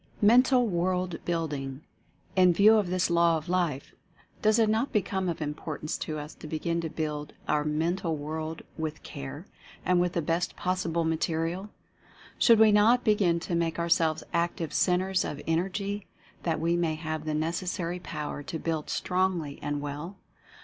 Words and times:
MENTAL 0.19 0.65
WORLD 0.65 1.23
BUILDING. 1.25 1.81
In 2.35 2.53
view 2.53 2.73
of 2.77 2.89
this 2.89 3.11
law 3.11 3.37
of 3.37 3.47
life, 3.47 3.93
does 4.41 4.57
it 4.57 4.67
not 4.67 4.91
become 4.91 5.29
of 5.29 5.43
im 5.43 5.53
portance 5.53 5.99
to 5.99 6.17
us 6.17 6.33
to 6.33 6.47
begin 6.47 6.81
to 6.81 6.89
build 6.89 7.33
our 7.47 7.63
mental 7.63 8.15
world 8.17 8.63
with 8.79 9.03
care, 9.03 9.45
and 9.85 10.01
with 10.01 10.13
the 10.13 10.21
best 10.23 10.55
possible 10.55 11.03
material? 11.03 11.69
Should 12.39 12.57
we 12.57 12.71
not 12.71 13.03
begin 13.03 13.39
to 13.41 13.53
make 13.53 13.77
ourselves 13.77 14.23
active 14.33 14.73
Centres 14.73 15.23
of 15.23 15.39
En 15.45 15.59
ergy, 15.59 16.07
that 16.41 16.59
we 16.59 16.75
may 16.75 16.95
have 16.95 17.25
the 17.25 17.35
necessary 17.35 17.99
Power 17.99 18.41
to 18.41 18.57
build 18.57 18.89
strongly 18.89 19.59
and 19.61 19.81
well? 19.81 20.15